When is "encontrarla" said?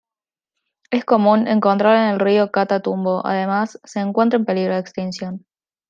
1.47-2.07